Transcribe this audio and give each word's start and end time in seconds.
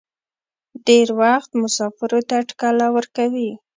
ډېر 0.87 1.07
وخت 1.21 1.49
مسافرو 1.61 2.19
ته 2.29 2.37
ټکله 2.49 2.85
ورکوي. 2.95 3.49